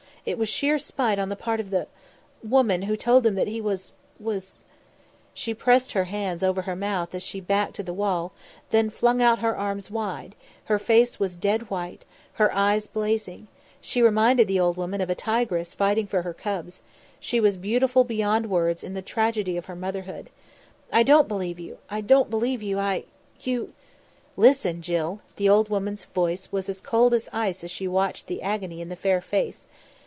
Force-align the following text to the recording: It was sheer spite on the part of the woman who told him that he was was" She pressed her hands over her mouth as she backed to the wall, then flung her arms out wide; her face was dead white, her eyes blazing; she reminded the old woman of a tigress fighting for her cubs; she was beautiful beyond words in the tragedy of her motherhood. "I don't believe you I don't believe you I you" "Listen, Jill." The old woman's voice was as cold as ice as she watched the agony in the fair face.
It 0.23 0.37
was 0.37 0.49
sheer 0.49 0.77
spite 0.77 1.17
on 1.17 1.29
the 1.29 1.35
part 1.35 1.59
of 1.59 1.71
the 1.71 1.87
woman 2.43 2.83
who 2.83 2.95
told 2.95 3.25
him 3.25 3.33
that 3.33 3.47
he 3.47 3.59
was 3.59 3.91
was" 4.19 4.63
She 5.33 5.55
pressed 5.55 5.93
her 5.93 6.03
hands 6.03 6.43
over 6.43 6.61
her 6.61 6.75
mouth 6.75 7.15
as 7.15 7.23
she 7.23 7.41
backed 7.41 7.75
to 7.77 7.83
the 7.83 7.91
wall, 7.91 8.31
then 8.69 8.91
flung 8.91 9.17
her 9.19 9.57
arms 9.57 9.87
out 9.87 9.91
wide; 9.91 10.35
her 10.65 10.77
face 10.77 11.19
was 11.19 11.35
dead 11.35 11.71
white, 11.71 12.05
her 12.33 12.53
eyes 12.53 12.85
blazing; 12.85 13.47
she 13.81 14.03
reminded 14.03 14.47
the 14.47 14.59
old 14.59 14.77
woman 14.77 15.01
of 15.01 15.09
a 15.09 15.15
tigress 15.15 15.73
fighting 15.73 16.05
for 16.05 16.21
her 16.21 16.35
cubs; 16.35 16.83
she 17.19 17.39
was 17.39 17.57
beautiful 17.57 18.03
beyond 18.03 18.47
words 18.47 18.83
in 18.83 18.93
the 18.93 19.01
tragedy 19.01 19.57
of 19.57 19.65
her 19.65 19.75
motherhood. 19.75 20.29
"I 20.93 21.01
don't 21.01 21.27
believe 21.27 21.59
you 21.59 21.79
I 21.89 22.01
don't 22.01 22.29
believe 22.29 22.61
you 22.61 22.77
I 22.77 23.05
you" 23.39 23.73
"Listen, 24.37 24.83
Jill." 24.83 25.21
The 25.37 25.49
old 25.49 25.69
woman's 25.69 26.05
voice 26.05 26.51
was 26.51 26.69
as 26.69 26.79
cold 26.79 27.15
as 27.15 27.27
ice 27.33 27.63
as 27.63 27.71
she 27.71 27.87
watched 27.87 28.27
the 28.27 28.43
agony 28.43 28.81
in 28.81 28.89
the 28.89 28.95
fair 28.95 29.19
face. 29.19 29.65